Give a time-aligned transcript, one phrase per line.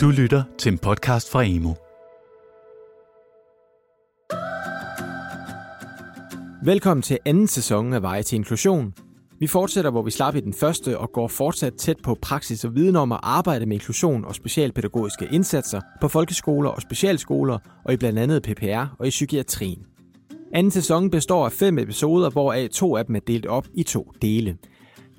[0.00, 1.74] Du lytter til en podcast fra Emo.
[6.64, 8.94] Velkommen til anden sæson af Veje til Inklusion.
[9.38, 12.74] Vi fortsætter, hvor vi slap i den første og går fortsat tæt på praksis og
[12.74, 17.96] viden om at arbejde med inklusion og specialpædagogiske indsatser på folkeskoler og specialskoler og i
[17.96, 19.86] blandt andet PPR og i psykiatrien.
[20.52, 24.12] Anden sæson består af fem episoder, hvoraf to af dem er delt op i to
[24.22, 24.56] dele.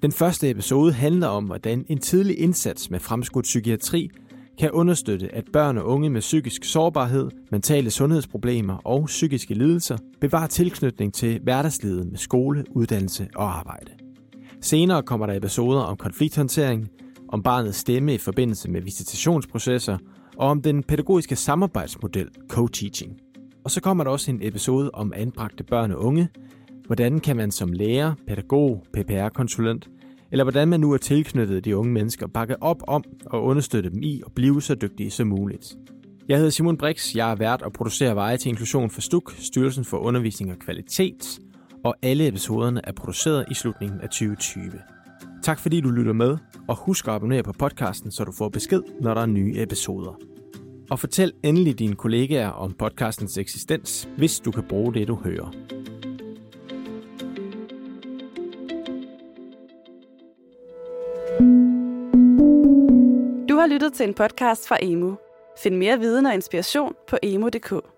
[0.02, 4.10] Den første episode handler om, hvordan en tidlig indsats med fremskudt psykiatri
[4.58, 10.48] kan understøtte, at børn og unge med psykisk sårbarhed, mentale sundhedsproblemer og psykiske lidelser bevarer
[10.48, 13.92] tilknytning til hverdagslivet med skole, uddannelse og arbejde.
[14.62, 16.90] Senere kommer der episoder om konflikthåndtering,
[17.30, 19.98] om barnets stemme i forbindelse med visitationsprocesser
[20.38, 23.18] og om den pædagogiske samarbejdsmodel co-teaching.
[23.64, 26.30] Og så kommer der også en episode om anbragte børn og unge.
[26.86, 29.90] Hvordan kan man som lærer, pædagog, PPR-konsulent
[30.36, 34.04] eller hvordan man nu er tilknyttet de unge mennesker, bakke op om og understøtte dem
[34.04, 35.76] i at blive så dygtige som muligt.
[36.28, 39.86] Jeg hedder Simon Brix, jeg er vært og producerer veje til inklusion for STUK, Styrelsen
[39.86, 41.40] for Undervisning og Kvalitet,
[41.84, 44.72] og alle episoderne er produceret i slutningen af 2020.
[45.44, 48.82] Tak fordi du lytter med, og husk at abonnere på podcasten, så du får besked,
[49.02, 50.20] når der er nye episoder.
[50.90, 55.65] Og fortæl endelig dine kollegaer om podcastens eksistens, hvis du kan bruge det, du hører.
[63.56, 65.16] Du har lyttet til en podcast fra Emo.
[65.58, 67.95] Find mere viden og inspiration på emo.dk.